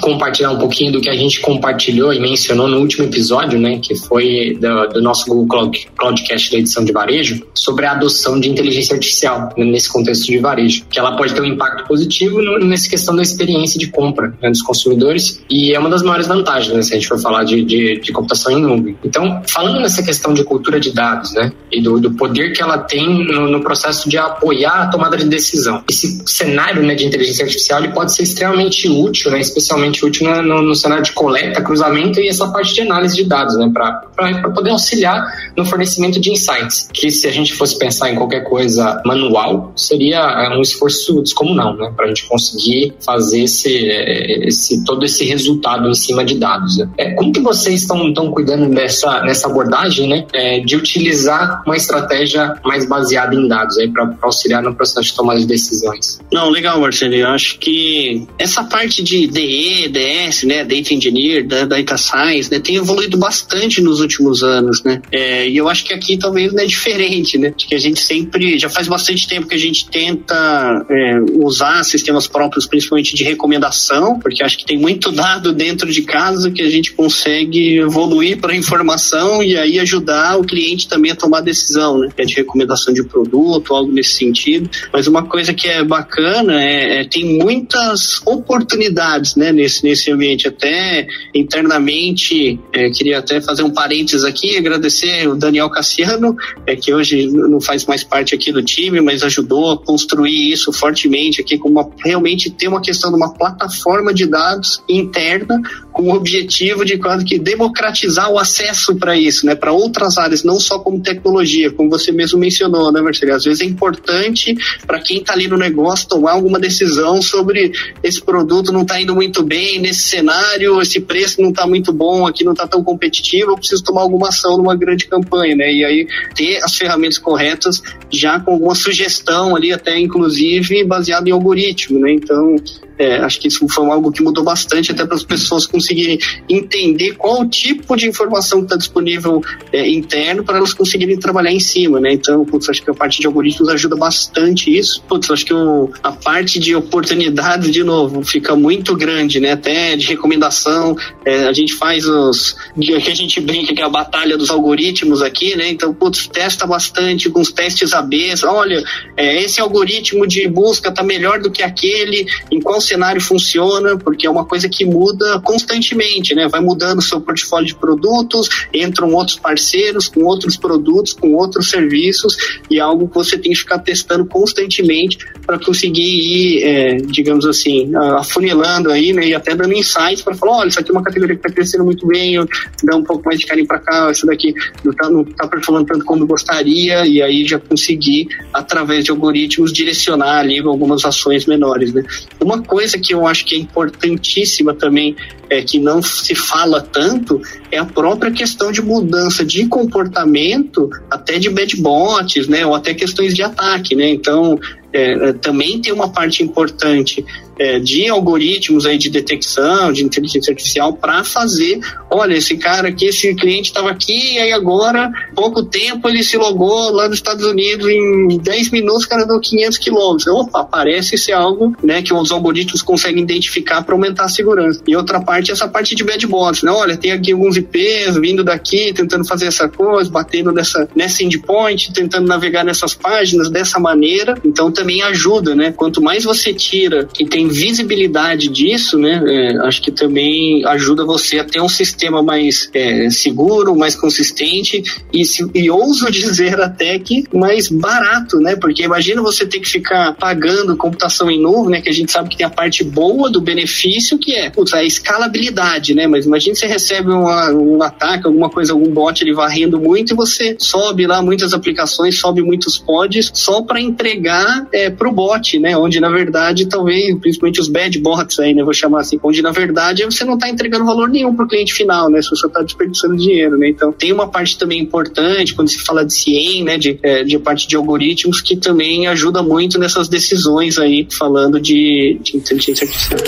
[0.00, 3.94] compartilhar um pouquinho do que a gente compartilhou e mencionou no último episódio, né, que
[3.94, 8.48] foi do, do nosso Google Cloud, Cloudcast da edição de varejo, sobre a adoção de
[8.48, 12.88] inteligência artificial né, nesse contexto de varejo, que ela pode ter um impacto positivo nessa
[12.88, 16.82] questão da experiência de compra né, dos consumidores e é uma das maiores vantagens, né,
[16.82, 18.96] se a gente for falar de, de, de, computação em nuvem.
[19.04, 22.78] Então, falando nessa questão de cultura de dados, né, e do, do poder que ela
[22.78, 27.44] tem no, no, processo de apoiar a tomada de decisão, esse cenário, né, de inteligência
[27.44, 31.62] artificial ele pode ser extremamente útil, né, especialmente extremamente útil no, no, cenário de coleta,
[31.62, 35.24] cruzamento e essa parte de análise de dados, né, para poder auxiliar
[35.56, 40.18] no fornecimento de insights, que se a gente fosse pensar em qualquer coisa manual, seria
[40.18, 45.24] é, um esforço descomunal, né, para a gente conseguir fazer esse, é, esse, todo esse
[45.24, 46.78] resultado em cima de dados.
[46.96, 52.54] É, como que vocês estão cuidando dessa, nessa abordagem, né, é, de utilizar uma estratégia
[52.64, 56.18] mais baseada em dados para auxiliar no processo de tomada de decisões?
[56.32, 57.14] Não, legal, Marcelo.
[57.14, 62.60] Eu acho que essa parte de DE DE, DS, né, Data Engineer, Data Science, né,
[62.60, 65.02] tem evoluído bastante nos últimos anos, né?
[65.10, 67.52] É, e eu acho que aqui talvez não é diferente, né?
[67.56, 72.26] Que a gente sempre, já faz bastante tempo que a gente tenta é, usar sistemas
[72.26, 76.70] próprios, principalmente de recomendação, porque acho que tem muito dado dentro de casa que a
[76.70, 82.08] gente consegue evoluir para informação e aí ajudar o cliente também a tomar decisão, né?
[82.14, 84.70] Que é de recomendação de produto, algo nesse sentido.
[84.92, 89.52] Mas uma coisa que é bacana é, é tem muitas oportunidades, né?
[89.56, 90.46] Nesse, nesse ambiente.
[90.46, 96.92] Até internamente, é, queria até fazer um parênteses aqui, agradecer o Daniel Cassiano, é, que
[96.92, 101.56] hoje não faz mais parte aqui do time, mas ajudou a construir isso fortemente aqui,
[101.56, 105.60] como uma, realmente ter uma questão de uma plataforma de dados interna
[105.92, 110.44] com o objetivo de quase que democratizar o acesso para isso, né, para outras áreas,
[110.44, 113.32] não só como tecnologia, como você mesmo mencionou, né, Marcelo?
[113.32, 114.54] Às vezes é importante
[114.86, 119.14] para quem está ali no negócio tomar alguma decisão sobre esse produto não está indo
[119.14, 123.52] muito bem nesse cenário, esse preço não está muito bom, aqui não está tão competitivo,
[123.52, 125.72] eu preciso tomar alguma ação numa grande campanha, né?
[125.72, 131.32] E aí ter as ferramentas corretas já com alguma sugestão ali, até inclusive baseado em
[131.32, 132.12] algoritmo, né?
[132.12, 132.56] Então
[132.98, 137.14] é, acho que isso foi algo que mudou bastante até para as pessoas conseguirem entender
[137.14, 141.60] qual o tipo de informação que está disponível é, interno para elas conseguirem trabalhar em
[141.60, 142.12] cima, né?
[142.12, 145.02] Então, putz, acho que a parte de algoritmos ajuda bastante isso.
[145.06, 149.52] Putz, acho que o, a parte de oportunidades, de novo, fica muito grande, né?
[149.52, 152.56] Até de recomendação, é, a gente faz os...
[152.80, 155.68] que a gente brinca que é a batalha dos algoritmos aqui, né?
[155.68, 158.82] Então, putz, testa bastante com os testes AB, olha,
[159.16, 164.26] é, esse algoritmo de busca está melhor do que aquele, em qual cenário funciona, porque
[164.26, 166.48] é uma coisa que muda constantemente, né?
[166.48, 171.70] Vai mudando o seu portfólio de produtos, entram outros parceiros com outros produtos, com outros
[171.70, 172.36] serviços,
[172.70, 177.46] e é algo que você tem que ficar testando constantemente para conseguir ir, é, digamos
[177.46, 179.25] assim, afunilando aí, né?
[179.34, 182.06] Até dando insights para falar, olha, isso aqui é uma categoria que está crescendo muito
[182.06, 182.36] bem,
[182.82, 186.04] dá um pouco mais de carinho para cá, isso daqui não está tá performando tanto
[186.04, 192.04] como gostaria, e aí já conseguir, através de algoritmos, direcionar ali algumas ações menores, né?
[192.40, 195.16] Uma coisa que eu acho que é importantíssima também,
[195.48, 201.38] é, que não se fala tanto, é a própria questão de mudança de comportamento, até
[201.38, 204.08] de bad bots, né, ou até questões de ataque, né.
[204.08, 204.58] Então,
[204.92, 207.24] é, é também tem uma parte importante
[207.58, 213.06] é, de algoritmos aí de detecção, de inteligência artificial, para fazer, olha, esse cara aqui,
[213.06, 217.44] esse cliente estava aqui, e aí agora, pouco tempo, ele se logou lá nos Estados
[217.44, 220.26] Unidos, em 10 minutos o cara deu 500 quilômetros.
[220.26, 224.82] Opa, parece ser algo né, que os algoritmos conseguem identificar para aumentar a segurança.
[224.86, 226.70] E outra parte, essa parte de bad bots, né?
[226.70, 231.92] Olha, tem aqui alguns IPs vindo daqui, tentando fazer essa coisa, batendo nessa, nessa endpoint,
[231.92, 234.34] tentando navegar nessas páginas dessa maneira.
[234.44, 235.72] Então também ajuda, né?
[235.72, 241.38] Quanto mais você tira e tem visibilidade disso, né, é, acho que também ajuda você
[241.38, 244.82] a ter um sistema mais é, seguro, mais consistente
[245.12, 248.56] e, se, e ouso dizer até que mais barato, né?
[248.56, 251.80] Porque imagina você ter que ficar pagando computação em nuvem, né?
[251.80, 254.84] Que a gente sabe que tem a parte boa do benefício, que é putz, a
[254.84, 256.06] escalabilidade, né?
[256.06, 260.16] Mas imagina você recebe uma, um ataque, alguma coisa, algum bot ele varrendo muito e
[260.16, 265.58] você sobe lá muitas aplicações, sobe muitos pods só para entregar é, para o bot,
[265.58, 265.76] né?
[265.76, 268.62] Onde na verdade talvez, principalmente os bad bots aí, né?
[268.62, 271.72] Vou chamar assim, onde na verdade você não está entregando valor nenhum para o cliente
[271.72, 272.20] final, né?
[272.22, 273.68] Você está desperdiçando dinheiro, né?
[273.68, 276.78] Então tem uma parte também importante quando se fala de CIEM, né?
[276.78, 282.18] De, é, de parte de algoritmos que também ajuda muito nessas decisões aí, falando de,
[282.22, 283.20] de inteligência artificial.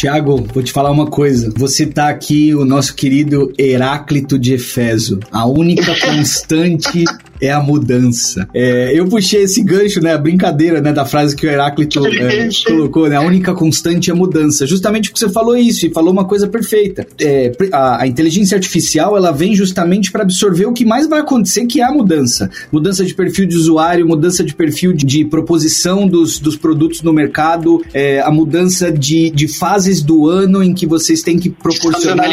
[0.00, 1.52] Tiago, vou te falar uma coisa.
[1.58, 7.04] Você tá aqui o nosso querido Heráclito de Efeso, a única constante
[7.40, 8.48] é a mudança.
[8.54, 12.48] É, eu puxei esse gancho, né, a brincadeira, né, da frase que o Heráclito é,
[12.66, 14.66] colocou, né, a única constante é a mudança.
[14.66, 17.06] Justamente porque você falou isso e falou uma coisa perfeita.
[17.20, 21.66] É, a, a, inteligência artificial, ela vem justamente para absorver o que mais vai acontecer,
[21.66, 22.50] que é a mudança.
[22.70, 27.12] Mudança de perfil de usuário, mudança de perfil de, de proposição dos, dos produtos no
[27.12, 32.26] mercado, é, a mudança de, de fases do ano em que vocês têm que proporcionar...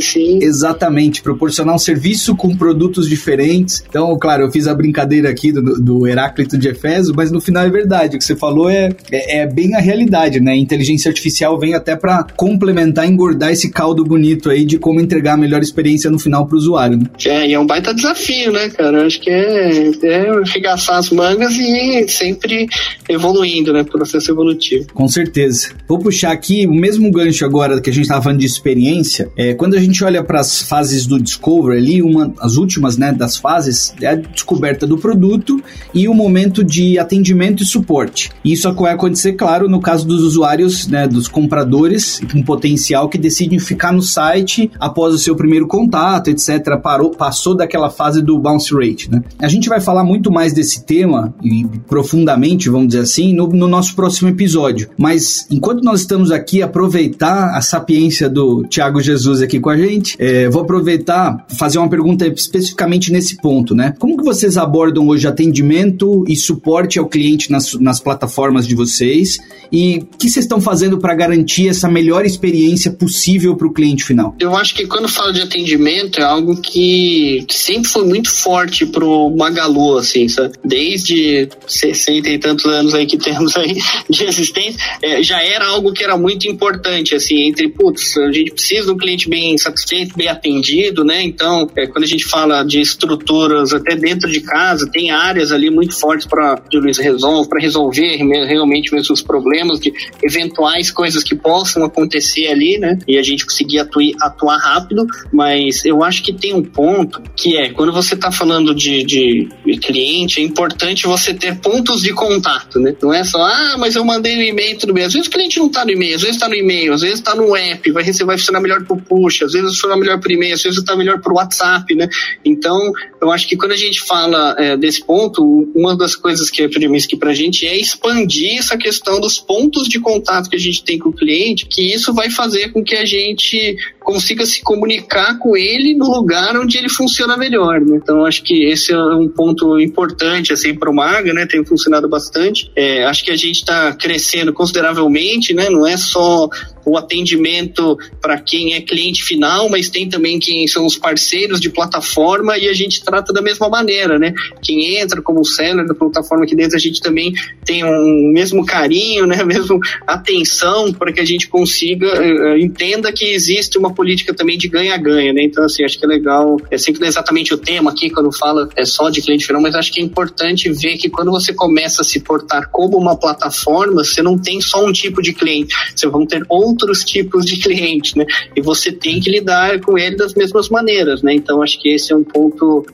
[0.00, 0.38] Sim.
[0.42, 3.82] Exatamente, proporcionar um serviço com produtos diferentes.
[3.88, 7.64] Então, claro, eu fiz a brincadeira aqui do, do Heráclito de Efésio, mas no final
[7.64, 8.16] é verdade.
[8.16, 10.56] O que você falou é, é, é bem a realidade, né?
[10.56, 15.36] Inteligência artificial vem até para complementar, engordar esse caldo bonito aí de como entregar a
[15.36, 16.98] melhor experiência no final para o usuário.
[16.98, 17.04] Né?
[17.26, 19.06] É, e é um baita desafio, né, cara?
[19.06, 22.66] Acho que é, é arregaçar as mangas e sempre
[23.08, 23.84] evoluindo, né?
[23.84, 24.86] Processo evolutivo.
[24.92, 25.70] Com certeza.
[25.88, 29.30] Vou puxar aqui o mesmo gancho agora que a gente estava falando de experiência.
[29.36, 33.12] É, quando a gente olha para as fases do Discover ali, uma, as últimas, né,
[33.12, 35.60] das fases, a descoberta do produto
[35.94, 38.30] e o momento de atendimento e suporte.
[38.44, 43.58] Isso vai acontecer, claro, no caso dos usuários, né, dos compradores com potencial que decidem
[43.58, 46.78] ficar no site após o seu primeiro contato, etc.
[46.82, 49.10] Parou, passou daquela fase do bounce rate.
[49.10, 49.22] Né?
[49.38, 53.68] A gente vai falar muito mais desse tema e profundamente, vamos dizer assim, no, no
[53.68, 54.88] nosso próximo episódio.
[54.96, 60.16] Mas enquanto nós estamos aqui, aproveitar a sapiência do Tiago Jesus aqui com a gente,
[60.18, 63.94] é, vou aproveitar fazer uma pergunta especificamente nesse ponto, né?
[64.00, 69.38] Como que vocês abordam hoje atendimento e suporte ao cliente nas, nas plataformas de vocês?
[69.70, 74.02] E o que vocês estão fazendo para garantir essa melhor experiência possível para o cliente
[74.02, 74.34] final?
[74.40, 79.30] Eu acho que quando falo de atendimento é algo que sempre foi muito forte pro
[79.36, 80.54] Magalu, assim, sabe?
[80.64, 83.76] Desde 60 e tantos anos aí que temos aí
[84.08, 88.52] de existência, é, já era algo que era muito importante, assim, entre, putz, a gente
[88.52, 91.22] precisa de um cliente bem satisfeito, bem atendido, né?
[91.22, 95.70] Então, é, quando a gente fala de estruturas até dentro de casa, tem áreas ali
[95.70, 96.60] muito fortes para
[97.00, 102.98] resolve, para resolver realmente mesmo os problemas de eventuais coisas que possam acontecer ali, né?
[103.06, 107.56] E a gente conseguir atuar, atuar rápido, mas eu acho que tem um ponto que
[107.56, 109.48] é quando você está falando de, de,
[109.80, 112.94] cliente, é importante você ter pontos de contato, né?
[113.02, 115.04] Não é só, ah, mas eu mandei um e-mail, tudo bem.
[115.04, 117.18] Às vezes o cliente não está no e-mail, às vezes está no e-mail, às vezes
[117.18, 120.32] está no app, vai vai funcionar melhor pro push, às vezes vai funcionar melhor pro
[120.32, 122.08] e-mail, às vezes está melhor pro WhatsApp, né?
[122.44, 125.42] Então, eu acho que quando a gente fala é, desse ponto,
[125.74, 129.88] uma das coisas que é premissa aqui pra gente é expandir essa questão dos pontos
[129.88, 132.96] de contato que a gente tem com o cliente, que isso vai fazer com que
[132.96, 137.98] a gente consiga se comunicar com ele no lugar onde ele funciona melhor, né?
[138.02, 141.46] Então acho que esse é um ponto importante assim para o Maga, né?
[141.46, 142.70] Tem funcionado bastante.
[142.74, 145.68] É, acho que a gente está crescendo consideravelmente, né?
[145.68, 146.48] Não é só
[146.84, 151.70] o atendimento para quem é cliente final, mas tem também quem são os parceiros de
[151.70, 154.32] plataforma e a gente trata da mesma maneira, né?
[154.62, 157.32] Quem entra como seller da plataforma aqui dentro, a gente também
[157.64, 159.44] tem um mesmo carinho, né?
[159.50, 164.68] Mesmo atenção para que a gente consiga, uh, entenda que existe uma política também de
[164.68, 165.42] ganha-ganha, né?
[165.42, 168.84] Então, assim, acho que é legal, é sempre exatamente o tema aqui, quando fala é
[168.84, 172.04] só de cliente final, mas acho que é importante ver que quando você começa a
[172.04, 176.24] se portar como uma plataforma, você não tem só um tipo de cliente, você vão
[176.24, 178.24] ter outros tipos de clientes, né?
[178.56, 181.34] E você tem que lidar com ele das mesmas maneiras, né?
[181.34, 182.86] Então, acho que esse é um ponto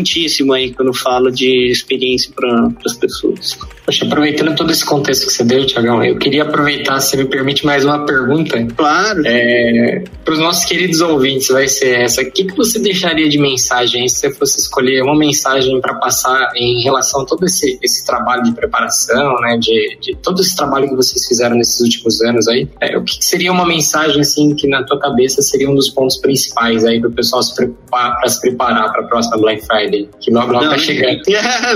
[0.00, 3.58] importantíssimo aí quando falo de experiência para as pessoas.
[3.84, 7.64] Poxa, aproveitando todo esse contexto que você deu, Tiagão, eu queria aproveitar, se me permite,
[7.64, 8.64] mais uma pergunta.
[8.76, 9.22] Claro.
[9.26, 12.22] É, para os nossos queridos ouvintes, vai ser essa.
[12.22, 16.52] O que, que você deixaria de mensagem se você fosse escolher uma mensagem para passar
[16.54, 20.88] em relação a todo esse, esse trabalho de preparação, né, de, de todo esse trabalho
[20.88, 22.68] que vocês fizeram nesses últimos anos aí?
[22.80, 25.90] É, o que, que, seria uma mensagem, assim, que na tua cabeça seria um dos
[25.90, 29.66] pontos principais aí para o pessoal se preparar, para se preparar para a próxima Black
[29.66, 29.89] Friday,
[30.20, 31.22] que logo Não, tá chegando?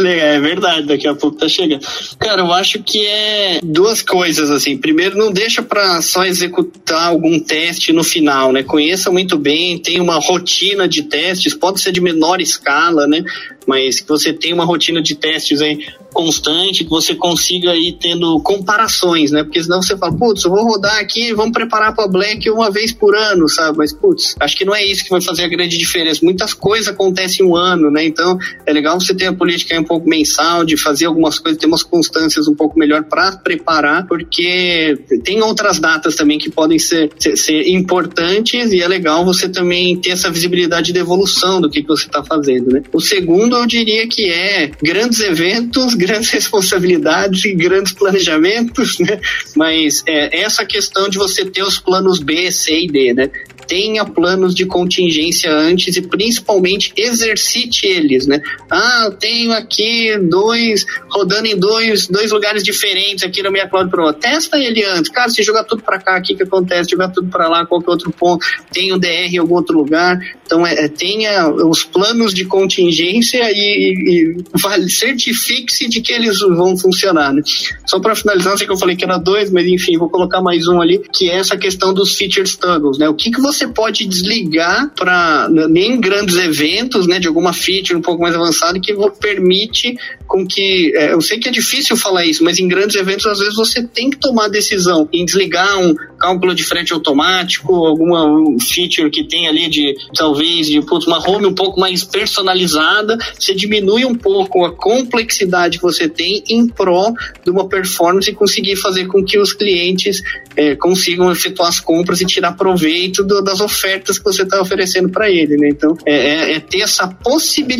[0.04, 1.84] É, é verdade, daqui a pouco tá chegando.
[2.18, 4.76] Cara, eu acho que é duas coisas, assim.
[4.76, 8.62] Primeiro, não deixa para só executar algum teste no final, né?
[8.62, 13.24] Conheça muito bem, tem uma rotina de testes, pode ser de menor escala, né?
[13.66, 15.78] Mas que você tenha uma rotina de testes aí
[16.14, 19.42] constante, que você consiga ir tendo comparações, né?
[19.42, 22.92] Porque senão você fala, putz, eu vou rodar aqui, vamos preparar para Black uma vez
[22.92, 23.76] por ano, sabe?
[23.76, 26.24] Mas, putz, acho que não é isso que vai fazer a grande diferença.
[26.24, 28.03] Muitas coisas acontecem em um ano, né?
[28.06, 31.66] Então, é legal você ter a política um pouco mensal, de fazer algumas coisas, ter
[31.66, 37.10] umas constâncias um pouco melhor para preparar, porque tem outras datas também que podem ser,
[37.18, 41.82] ser, ser, importantes e é legal você também ter essa visibilidade de evolução do que,
[41.82, 42.82] que você está fazendo, né?
[42.92, 49.20] O segundo, eu diria que é grandes eventos, grandes responsabilidades e grandes planejamentos, né?
[49.56, 53.30] Mas é, essa questão de você ter os planos B, C e D, né?
[53.66, 58.40] tenha planos de contingência antes e principalmente exercite eles, né?
[58.70, 63.90] Ah, eu tenho aqui dois, rodando em dois, dois lugares diferentes aqui na minha Cloud
[63.90, 64.12] Pro.
[64.12, 65.10] Testa ele antes.
[65.10, 66.90] Cara, se jogar tudo para cá, o que acontece?
[66.90, 70.18] Jogar tudo para lá, qualquer outro ponto, tem o DR em algum outro lugar.
[70.44, 76.76] Então, é, é tenha os planos de contingência e, e certifique-se de que eles vão
[76.76, 77.42] funcionar, né?
[77.86, 80.66] Só para finalizar, sei que eu falei que era dois, mas enfim, vou colocar mais
[80.66, 83.08] um ali, que é essa questão dos feature struggles, né?
[83.08, 88.00] O que que você pode desligar para nem grandes eventos, né, de alguma feature um
[88.00, 92.42] pouco mais avançada que permite com que é, eu sei que é difícil falar isso,
[92.42, 96.54] mas em grandes eventos às vezes você tem que tomar decisão em desligar um cálculo
[96.54, 98.24] de frente automático, alguma
[98.60, 103.54] feature que tem ali de talvez de putz, uma home um pouco mais personalizada, você
[103.54, 107.12] diminui um pouco a complexidade que você tem em pró
[107.44, 110.22] de uma performance e conseguir fazer com que os clientes
[110.56, 115.10] é, consigam efetuar as compras e tirar proveito do, das ofertas que você está oferecendo
[115.10, 115.68] para ele, né?
[115.68, 117.73] Então, é, é, é ter essa possibilidade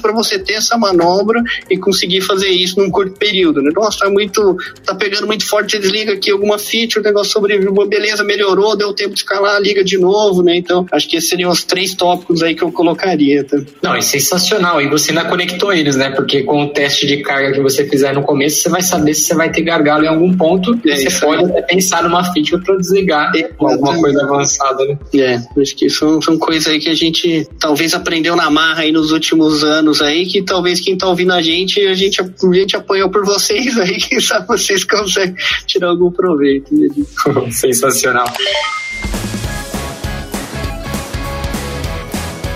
[0.00, 3.70] para você ter essa manobra e conseguir fazer isso num curto período, né?
[3.74, 8.24] Nossa, tá muito, tá pegando muito forte, desliga aqui alguma feature, o negócio sobreviveu, beleza,
[8.24, 10.56] melhorou, deu tempo de escalar, liga de novo, né?
[10.56, 13.58] Então, acho que esses seriam os três tópicos aí que eu colocaria, tá?
[13.82, 14.80] Não, é sensacional.
[14.80, 16.10] E você ainda conectou eles, né?
[16.10, 19.22] Porque com o teste de carga que você fizer no começo, você vai saber se
[19.22, 20.78] você vai ter gargalo em algum ponto.
[20.86, 24.98] É, e você pode até pensar numa feature para desligar é, alguma coisa avançada, né?
[25.14, 28.92] É, acho que são, são coisas aí que a gente talvez aprendeu na marra aí
[28.92, 29.23] nos últimos
[29.62, 33.24] anos aí, que talvez quem tá ouvindo a gente, a gente, a gente apanhou por
[33.24, 36.74] vocês aí, quem sabe vocês conseguem tirar algum proveito.
[36.74, 36.88] Né?
[37.50, 38.26] Sensacional.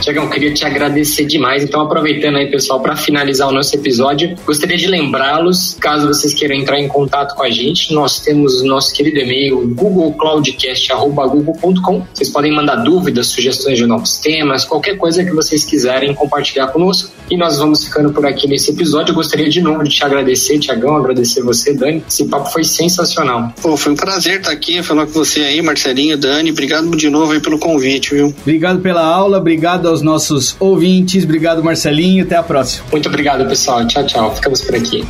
[0.00, 1.64] Tiagão, queria te agradecer demais.
[1.64, 6.54] Então, aproveitando aí, pessoal, para finalizar o nosso episódio, gostaria de lembrá-los, caso vocês queiram
[6.54, 12.06] entrar em contato com a gente, nós temos o nosso querido e-mail googlecloudcast.google.com.
[12.14, 17.10] Vocês podem mandar dúvidas, sugestões de novos temas, qualquer coisa que vocês quiserem compartilhar conosco.
[17.30, 19.12] E nós vamos ficando por aqui nesse episódio.
[19.12, 22.02] Eu gostaria de novo de te agradecer, Tiagão, agradecer você, Dani.
[22.08, 23.52] Esse papo foi sensacional.
[23.60, 26.52] Pô, foi um prazer estar aqui, falar com você aí, Marcelinho, Dani.
[26.52, 28.32] Obrigado de novo aí pelo convite, viu?
[28.40, 31.24] Obrigado pela aula, obrigado aos nossos ouvintes.
[31.24, 32.24] Obrigado, Marcelinho.
[32.24, 32.84] Até a próxima.
[32.92, 33.86] Muito obrigado, pessoal.
[33.86, 34.34] Tchau, tchau.
[34.34, 35.04] Ficamos por aqui.